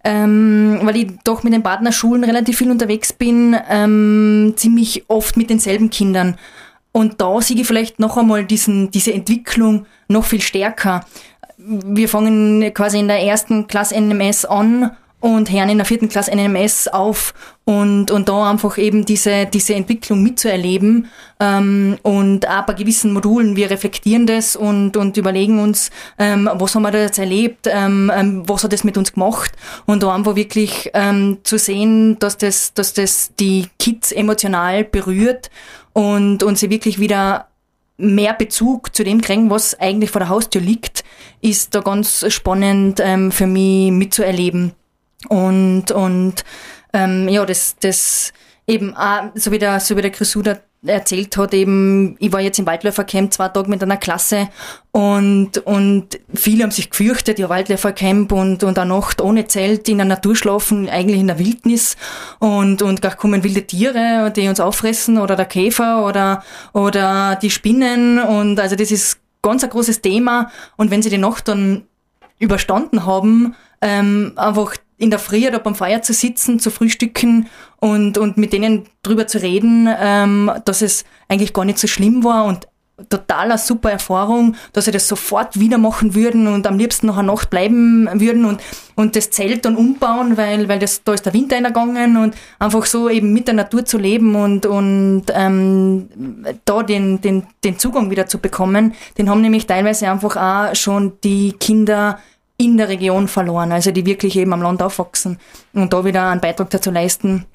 [0.08, 5.50] ähm, weil ich doch mit den Partnerschulen relativ viel unterwegs bin, ähm, ziemlich oft mit
[5.50, 6.38] denselben Kindern.
[6.94, 11.06] Und da sehe ich vielleicht noch einmal diesen, diese Entwicklung noch viel stärker.
[11.58, 14.92] Wir fangen quasi in der ersten Klasse NMS an
[15.28, 17.34] und hören in der vierten Klasse NMS auf
[17.66, 21.10] und, und da einfach eben diese, diese Entwicklung mitzuerleben.
[21.42, 26.74] Ähm, und auch bei gewissen Modulen, wir reflektieren das und, und überlegen uns, ähm, was
[26.74, 29.52] haben wir da jetzt erlebt, ähm, ähm, was hat das mit uns gemacht
[29.86, 35.50] und da einfach wirklich ähm, zu sehen, dass das, dass das die Kids emotional berührt
[35.92, 37.48] und, und sie wirklich wieder
[37.98, 41.04] mehr Bezug zu dem kriegen, was eigentlich vor der Haustür liegt,
[41.42, 44.72] ist da ganz spannend ähm, für mich mitzuerleben.
[45.30, 46.44] Und, und
[46.94, 48.34] ähm, ja, das, das
[48.68, 52.60] eben, auch, so wie der, so wie der Chrysuda erzählt hat, eben, ich war jetzt
[52.60, 54.50] im Waldläufercamp zwei Tage mit einer Klasse
[54.92, 59.98] und, und viele haben sich gefürchtet, ja, Waldläufercamp und, und eine Nacht ohne Zelt in
[59.98, 61.98] der Natur schlafen, eigentlich in der Wildnis
[62.40, 67.50] und, und gar kommen wilde Tiere, die uns auffressen oder der Käfer oder, oder die
[67.50, 71.88] Spinnen und also das ist ganz ein großes Thema und wenn sie die Nacht dann
[72.40, 77.48] überstanden haben, ähm, einfach in der Früh da beim Feuer zu sitzen, zu frühstücken
[77.80, 82.24] und, und mit denen drüber zu reden, ähm, dass es eigentlich gar nicht so schlimm
[82.24, 82.68] war und
[83.10, 87.28] totaler super Erfahrung, dass sie das sofort wieder machen würden und am liebsten noch eine
[87.28, 88.60] Nacht bleiben würden und,
[88.96, 92.86] und das Zelt dann umbauen, weil, weil das, da ist der Winter eingegangen und einfach
[92.86, 96.10] so eben mit der Natur zu leben und, und ähm,
[96.66, 101.14] da den, den, den Zugang wieder zu bekommen, den haben nämlich teilweise einfach auch schon
[101.24, 102.18] die Kinder
[102.58, 105.38] in der Region verloren, also die wirklich eben am Land aufwachsen.
[105.74, 107.46] Und da wieder einen Beitrag dazu leisten,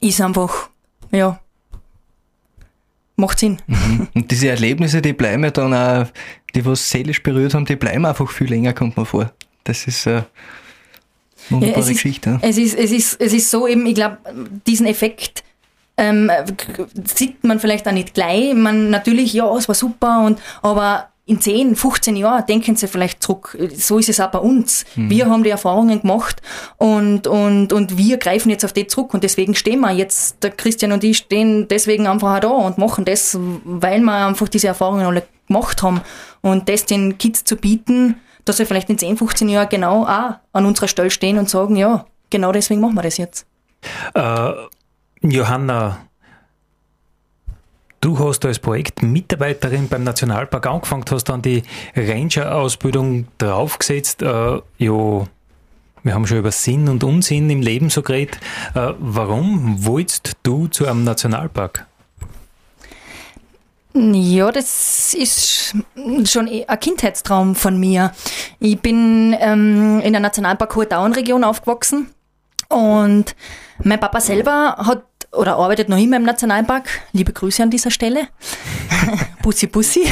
[0.00, 0.70] ist einfach,
[1.10, 1.38] ja,
[3.16, 3.58] macht Sinn.
[3.66, 4.08] Mhm.
[4.14, 6.06] Und diese Erlebnisse, die bleiben dann auch,
[6.54, 9.32] die was seelisch berührt haben, die bleiben einfach viel länger, kommt man vor.
[9.64, 10.24] Das ist eine
[11.50, 12.38] wunderbare ja, Geschichte.
[12.40, 14.18] Es, ist, es, ist, es ist so eben, ich glaube,
[14.66, 15.44] diesen Effekt
[15.98, 16.30] ähm,
[17.04, 18.54] sieht man vielleicht auch nicht gleich.
[18.54, 23.22] Man natürlich, ja, es war super, und aber in 10, 15 Jahren denken sie vielleicht
[23.22, 23.56] zurück.
[23.76, 24.86] So ist es auch bei uns.
[24.96, 25.10] Mhm.
[25.10, 26.40] Wir haben die Erfahrungen gemacht
[26.78, 30.52] und, und, und wir greifen jetzt auf die zurück und deswegen stehen wir jetzt, der
[30.52, 34.68] Christian und ich stehen deswegen einfach auch da und machen das, weil wir einfach diese
[34.68, 36.00] Erfahrungen alle gemacht haben
[36.40, 40.36] und das den Kids zu bieten, dass sie vielleicht in 10, 15 Jahren genau auch
[40.54, 43.46] an unserer Stelle stehen und sagen, ja, genau deswegen machen wir das jetzt.
[44.14, 44.52] Äh,
[45.20, 45.98] Johanna,
[48.00, 51.64] Du hast als Projektmitarbeiterin beim Nationalpark angefangen, hast dann die
[51.96, 54.22] Ranger-Ausbildung draufgesetzt.
[54.22, 55.26] Äh, ja,
[56.02, 58.38] wir haben schon über Sinn und Unsinn im Leben so geredet.
[58.74, 61.86] Äh, warum wolltest du zu einem Nationalpark?
[63.94, 65.74] Ja, das ist
[66.24, 68.12] schon eh ein Kindheitstraum von mir.
[68.60, 72.10] Ich bin ähm, in der Nationalpark Hohe Dauernregion aufgewachsen
[72.68, 73.34] und
[73.82, 76.88] mein Papa selber hat oder arbeitet noch immer im Nationalpark.
[77.12, 78.28] Liebe Grüße an dieser Stelle.
[79.42, 80.10] Bussi Bussi.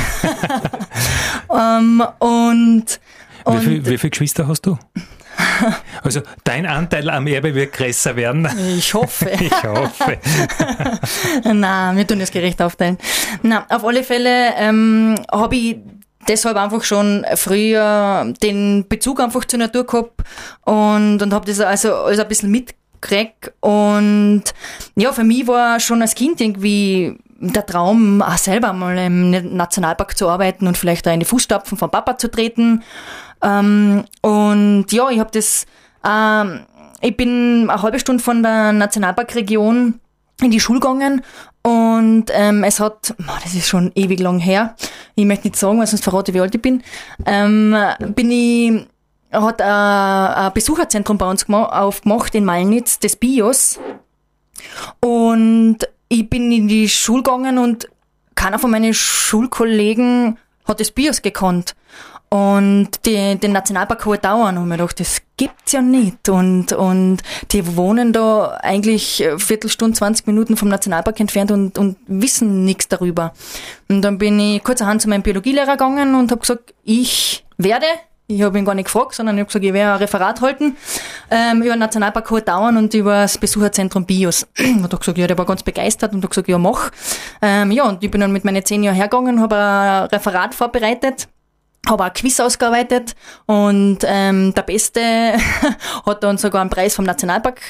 [1.48, 3.00] um, ähm, und,
[3.44, 4.78] und wie, viel, wie viele Geschwister hast du?
[6.02, 8.48] Also dein Anteil am Erbe wird größer werden.
[8.78, 9.30] Ich hoffe.
[9.30, 10.18] ich hoffe.
[11.44, 12.96] Na, wir tun das gerecht aufteilen.
[13.42, 15.76] Na, auf alle Fälle ähm, habe ich
[16.28, 20.22] deshalb einfach schon früher den Bezug einfach zur Natur gehabt
[20.64, 22.74] und, und habe das also alles ein bisschen mit
[23.06, 23.52] gekriegt.
[23.60, 24.44] Und
[24.96, 30.16] ja, für mich war schon als Kind irgendwie der Traum, auch selber mal im Nationalpark
[30.16, 32.82] zu arbeiten und vielleicht da in die Fußstapfen von Papa zu treten.
[33.42, 35.66] Ähm, und ja, ich habe das,
[36.06, 36.60] ähm,
[37.00, 40.00] ich bin eine halbe Stunde von der Nationalparkregion
[40.42, 41.22] in die Schule gegangen
[41.62, 44.76] und ähm, es hat, das ist schon ewig lang her,
[45.14, 46.82] ich möchte nicht sagen, weil sonst verrate ich, wie alt ich bin,
[47.24, 47.74] ähm,
[48.14, 48.86] bin ich
[49.42, 53.78] hat ein, Besucherzentrum bei uns aufgemacht in Malnitz, des BIOS.
[55.00, 57.88] Und ich bin in die Schule gegangen und
[58.34, 61.74] keiner von meinen Schulkollegen hat das BIOS gekannt.
[62.28, 66.28] Und die, den Nationalpark Hohe Dauern und mir gedacht, das gibt's ja nicht.
[66.28, 67.18] Und, und
[67.52, 73.32] die wohnen da eigentlich Viertelstunde, 20 Minuten vom Nationalpark entfernt und, und wissen nichts darüber.
[73.88, 77.86] Und dann bin ich kurzerhand zu meinem Biologielehrer gegangen und habe gesagt, ich werde
[78.28, 80.76] ich habe ihn gar nicht gefragt, sondern ich habe gesagt, ich werde ein Referat halten
[81.30, 84.46] ähm, über den Nationalpark Hohe Dauern und über das Besucherzentrum BIOS.
[84.58, 86.90] und er gesagt, ja, der war ganz begeistert und hat gesagt, ja, mach.
[87.40, 91.28] Ähm, ja, und ich bin dann mit meinen zehn Jahren hergegangen, habe ein Referat vorbereitet
[91.88, 93.14] habe ein Quiz ausgearbeitet
[93.46, 95.00] und ähm, der Beste
[96.06, 97.60] hat dann sogar einen Preis vom Nationalpark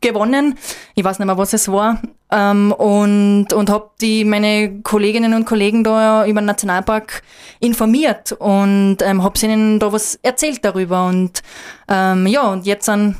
[0.00, 0.56] gewonnen.
[0.94, 2.00] Ich weiß nicht mehr, was es war.
[2.30, 7.22] Ähm, und und habe die meine Kolleginnen und Kollegen da über den Nationalpark
[7.60, 11.06] informiert und ähm, habe ihnen da was erzählt darüber.
[11.06, 11.42] Und
[11.88, 13.16] ähm, ja, und jetzt dann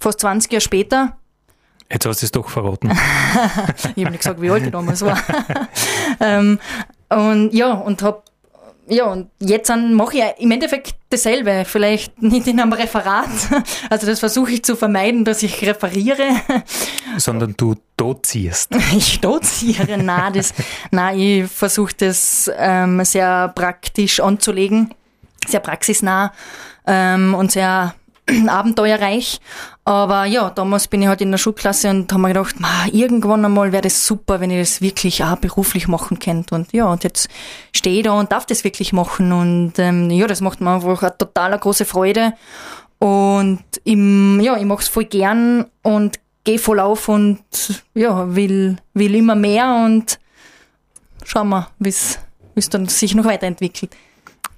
[0.00, 1.16] fast 20 Jahre später
[1.92, 2.90] Jetzt hast du es doch verraten.
[3.96, 5.18] ich habe nicht gesagt, wie alt ich damals war.
[6.20, 6.58] ähm,
[7.10, 8.22] und ja, und habe
[8.88, 13.28] ja, und jetzt mache ich im Endeffekt dasselbe, vielleicht nicht in einem Referat.
[13.90, 16.28] Also das versuche ich zu vermeiden, dass ich referiere.
[17.16, 18.70] Sondern du dozierst.
[18.96, 20.52] Ich doziere, nein, das,
[20.90, 24.94] nein, ich versuche das ähm, sehr praktisch anzulegen,
[25.46, 26.32] sehr praxisnah
[26.86, 27.94] ähm, und sehr
[28.48, 29.40] abenteuerreich.
[29.84, 32.54] Aber ja, damals bin ich halt in der Schulklasse und habe mir gedacht,
[32.92, 36.54] irgendwann einmal wäre das super, wenn ich das wirklich auch beruflich machen könnte.
[36.54, 37.28] Und ja, und jetzt
[37.72, 39.32] stehe ich da und darf das wirklich machen.
[39.32, 42.34] Und ähm, ja, das macht mir einfach eine total große Freude.
[43.00, 47.42] Und im, ja, ich mache es voll gern und gehe voll auf und
[47.94, 50.20] ja, will, will immer mehr und
[51.24, 53.96] schauen wir, wie es dann sich noch weiterentwickelt.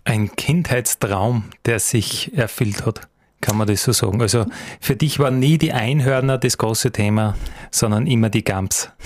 [0.05, 3.09] Ein Kindheitstraum, der sich erfüllt hat,
[3.45, 4.23] kann man das so sagen.
[4.23, 4.47] Also
[4.81, 7.37] für dich waren nie die Einhörner das große Thema,
[7.71, 8.91] sondern immer die Gams.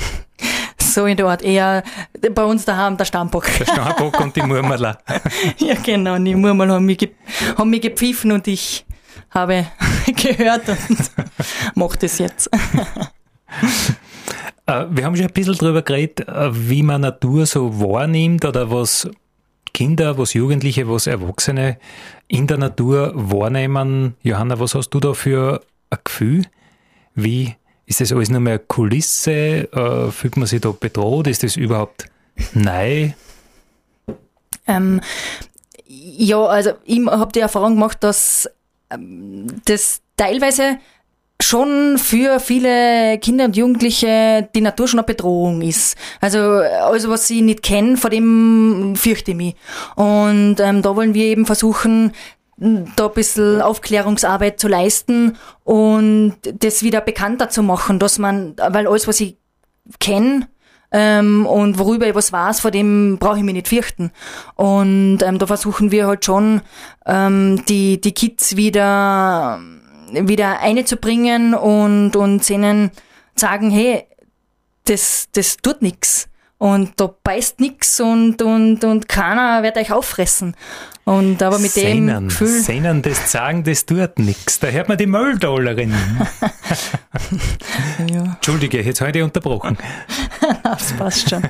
[0.81, 1.83] So in der Art, eher
[2.35, 3.47] bei uns daheim der Stammbock.
[3.59, 4.99] Der Stammbock und die Murmeler.
[5.59, 7.11] ja, genau, und die Murmel haben mich,
[7.59, 8.87] haben mich gepfiffen und ich
[9.31, 9.67] habe
[10.07, 11.11] gehört und
[11.75, 12.49] mache das jetzt.
[14.67, 18.71] Äh, wir haben schon ein bisschen darüber geredet, äh, wie man Natur so wahrnimmt oder
[18.71, 19.09] was
[19.73, 21.79] Kinder, was Jugendliche, was Erwachsene
[22.27, 24.15] in der Natur wahrnehmen.
[24.23, 26.45] Johanna, was hast du da für ein Gefühl?
[27.15, 27.55] Wie
[27.87, 29.73] ist das alles nur mehr Kulisse?
[29.73, 31.27] Äh, fühlt man sich da bedroht?
[31.27, 32.07] Ist das überhaupt
[32.53, 33.11] neu?
[34.67, 35.01] Ähm,
[35.87, 38.49] ja, also ich habe die Erfahrung gemacht, dass
[38.91, 40.79] ähm, das teilweise
[41.41, 45.97] schon für viele Kinder und Jugendliche die Natur schon eine Bedrohung ist.
[46.21, 49.55] Also alles, was sie nicht kennen, vor dem fürchte ich mich.
[49.95, 52.13] Und ähm, da wollen wir eben versuchen,
[52.59, 58.89] da ein bisschen Aufklärungsarbeit zu leisten und das wieder bekannter zu machen, dass man, weil
[58.89, 59.37] alles, was ich
[60.01, 60.49] kenne,
[60.91, 64.11] ähm, und worüber ich was weiß, vor dem brauche ich mich nicht fürchten.
[64.55, 66.63] Und ähm, da versuchen wir halt schon,
[67.07, 69.61] ähm, die, die Kids wieder
[70.13, 72.91] wieder einzubringen und, und ihnen
[73.35, 74.05] sagen, hey,
[74.85, 76.29] das, das tut nix
[76.59, 80.57] und da beißt nix und, und, und keiner wird euch auffressen.
[81.05, 82.49] Und aber mit Sehnen, dem Gefühl...
[82.49, 84.59] Sehnen, das sagen, das tut nix.
[84.59, 85.95] Da hört man die Mölldollerin.
[88.13, 88.25] ja.
[88.25, 89.79] Entschuldige, jetzt habe ich dich unterbrochen.
[90.63, 91.43] das passt schon.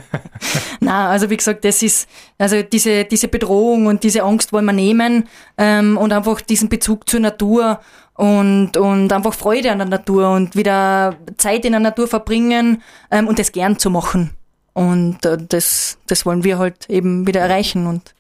[0.79, 4.73] Na, also wie gesagt, das ist, also diese, diese Bedrohung und diese Angst wollen wir
[4.73, 7.81] nehmen ähm, und einfach diesen Bezug zur Natur
[8.15, 13.27] und, und einfach Freude an der Natur und wieder Zeit in der Natur verbringen ähm,
[13.27, 14.38] und das gern zu machen.
[14.79, 18.15] Und äh, das, das wollen wir halt eben wieder erreichen und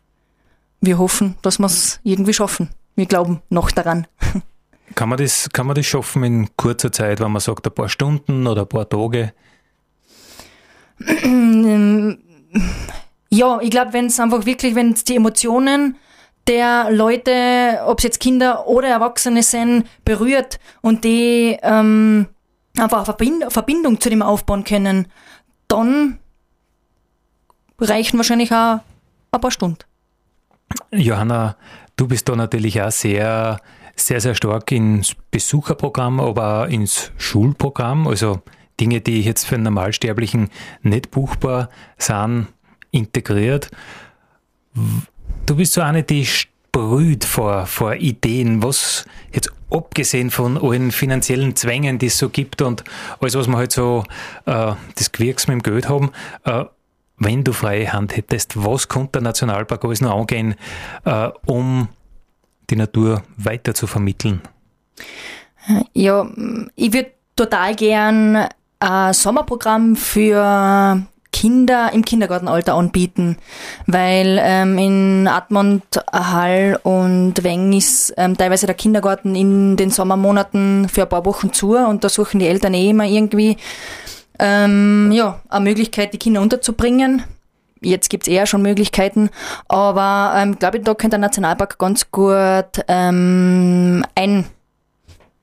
[0.80, 2.70] wir hoffen, dass wir es irgendwie schaffen.
[2.96, 4.08] Wir glauben noch daran.
[4.96, 7.88] Kann man, das, kann man das schaffen in kurzer Zeit, wenn man sagt, ein paar
[7.88, 9.32] Stunden oder ein paar Tage?
[13.28, 15.96] Ja, ich glaube, wenn es einfach wirklich, wenn es die Emotionen
[16.48, 22.26] der Leute, ob es jetzt Kinder oder Erwachsene sind, berührt und die ähm,
[22.78, 25.06] einfach eine Verbindung zu dem aufbauen können,
[25.68, 26.18] dann
[27.78, 28.80] reichen wahrscheinlich auch
[29.32, 29.78] ein paar Stunden.
[30.90, 31.56] Johanna,
[31.96, 33.60] du bist da natürlich auch sehr,
[33.96, 38.06] sehr, sehr stark ins Besucherprogramm, aber auch ins Schulprogramm.
[38.06, 38.42] Also
[38.80, 40.50] Dinge, die jetzt für einen Normalsterblichen
[40.82, 42.48] nicht buchbar sind,
[42.90, 43.70] integriert.
[45.46, 51.56] Du bist so eine, die sprüht vor, vor Ideen, was jetzt abgesehen von allen finanziellen
[51.56, 52.84] Zwängen, die es so gibt und
[53.20, 54.04] alles, was wir halt so
[54.46, 56.10] äh, das Gewirks mit dem Geld haben,
[56.44, 56.64] äh,
[57.18, 60.54] wenn du freie Hand hättest, was könnte der Nationalpark alles noch angehen,
[61.04, 61.88] äh, um
[62.70, 64.42] die Natur weiter zu vermitteln?
[65.92, 66.26] Ja,
[66.76, 68.48] ich würde total gern
[68.80, 73.36] ein Sommerprogramm für Kinder im Kindergartenalter anbieten,
[73.86, 80.88] weil ähm, in Admont, Hall und Weng ist ähm, teilweise der Kindergarten in den Sommermonaten
[80.88, 83.56] für ein paar Wochen zu und da suchen die Eltern eh immer irgendwie
[84.38, 87.22] ähm, ja, eine Möglichkeit, die Kinder unterzubringen.
[87.80, 89.30] Jetzt gibt's eher schon Möglichkeiten,
[89.68, 94.44] aber ähm, glaube ich, da könnte der Nationalpark ganz gut ähm, ein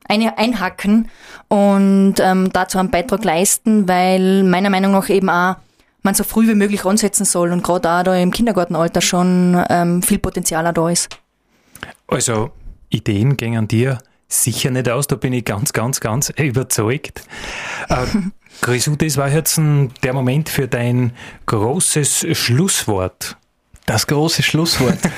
[0.07, 1.09] eine einhacken
[1.47, 5.55] und ähm, dazu einen Beitrag leisten, weil meiner Meinung nach eben auch
[6.03, 10.03] man so früh wie möglich ansetzen soll und gerade auch da im Kindergartenalter schon ähm,
[10.03, 11.09] viel Potenzial da ist.
[12.07, 12.51] Also
[12.89, 13.97] Ideen gehen an dir
[14.27, 17.23] sicher nicht aus, da bin ich ganz, ganz, ganz überzeugt.
[17.89, 18.05] Äh,
[18.61, 19.59] Grisou, das war jetzt
[20.03, 21.11] der Moment für dein
[21.45, 23.37] großes Schlusswort.
[23.85, 24.97] Das große Schlusswort.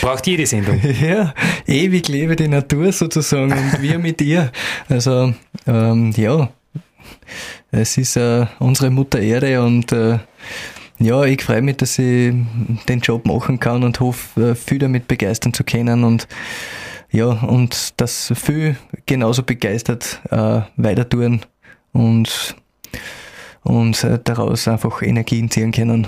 [0.00, 0.80] Braucht jede Sendung.
[1.02, 1.34] Ja,
[1.66, 4.50] ewig lebe die Natur sozusagen und wir mit ihr.
[4.88, 5.34] Also,
[5.66, 6.48] ähm, ja,
[7.72, 10.18] es ist äh, unsere Mutter Erde und äh,
[10.98, 12.32] ja, ich freue mich, dass ich
[12.88, 16.26] den Job machen kann und hoffe, äh, viel damit begeistern zu können und
[17.12, 21.42] ja, und dass viel genauso begeistert äh, weiter tun
[21.92, 22.56] und,
[23.62, 26.06] und äh, daraus einfach Energien ziehen können.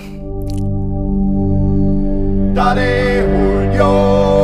[2.54, 3.20] Daddy
[3.76, 4.43] Julio Julio